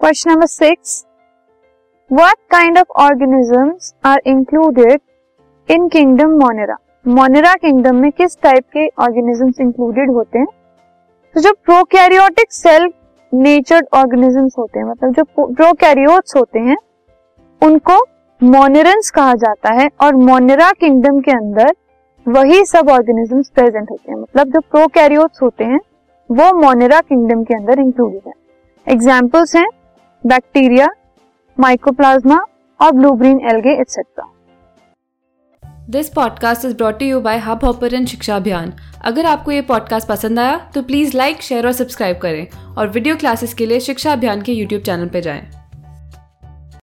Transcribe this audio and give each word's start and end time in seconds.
Question 0.00 0.30
number 0.30 0.46
six 0.46 1.04
what 2.10 2.36
kind 2.50 2.78
of 2.78 3.00
organisms 3.02 3.86
are 4.04 4.20
included 4.26 5.00
in 5.68 5.86
kingdom 5.88 6.30
Monera 6.38 6.76
Monera 7.08 7.52
kingdom 7.54 7.96
में 7.96 8.10
किस 8.12 8.36
type 8.42 8.64
के 8.72 8.86
organisms 9.02 9.60
included 9.60 10.10
होते 10.10 10.38
हैं? 10.38 10.46
तो 11.34 11.40
जो 11.40 11.52
प्रोकैरियोटिक 11.64 12.52
सेल 12.52 12.88
नेचर्ड 13.32 13.86
ऑर्गेनिजम्स 13.94 14.58
होते 14.58 14.78
हैं 14.78 14.86
मतलब 14.86 15.12
जो 15.12 15.24
प्रोकैरियोट्स 15.52 16.36
होते 16.36 16.58
हैं, 16.58 16.76
उनको 17.62 17.96
मोनेरंस 18.40 19.10
कहा 19.10 19.34
जाता 19.36 19.72
है 19.72 19.88
और 20.00 20.16
मोनेरा 20.22 20.70
किंगडम 20.70 21.20
के 21.20 21.32
अंदर 21.32 21.74
वही 22.26 22.64
सब 22.64 22.90
ऑर्गेनिजम्स 22.90 23.48
प्रेजेंट 23.48 23.90
होते 23.90 24.12
हैं। 24.12 24.18
मतलब 24.18 24.48
जो 24.48 24.60
प्रोकैरियोट्स 24.70 25.42
होते 25.42 25.64
हैं, 25.64 25.80
वो 26.30 26.52
मोनेरा 26.58 27.00
किंगडम 27.00 27.42
के 27.44 27.54
अंदर 27.54 27.80
इंक्लूडेड 27.80 28.28
है। 28.28 28.34
एग्जाम्पल्स 28.86 29.56
हैं 29.56 29.66
बैक्टीरिया 30.26 30.88
माइक्रोप्लाज्मा 31.60 32.46
और 32.80 32.92
blue 32.92 33.10
green 33.12 33.40
algae 33.40 33.80
etcetera 33.80 34.30
this 35.90 36.08
podcast 36.08 36.64
is 36.64 36.76
brought 36.76 37.02
you 37.02 37.20
by 37.20 37.38
hub 37.38 37.64
hopper 37.64 38.04
Shiksha 38.04 38.36
Abhiyan 38.36 38.72
अगर 39.04 39.26
आपको 39.26 39.52
ये 39.52 39.60
पॉडकास्ट 39.62 40.08
पसंद 40.08 40.38
आया 40.38 40.70
तो 40.74 40.82
प्लीज़ 40.82 41.16
लाइक 41.16 41.42
शेयर 41.42 41.66
और 41.66 41.72
सब्सक्राइब 41.72 42.18
करें 42.18 42.74
और 42.78 42.88
वीडियो 42.88 43.16
क्लासेस 43.16 43.54
के 43.54 43.66
लिए 43.66 43.80
शिक्षा 43.80 44.12
अभियान 44.12 44.42
के 44.42 44.52
यूट्यूब 44.52 44.82
चैनल 44.82 45.08
पर 45.08 45.20
जाएँ। 45.20 45.63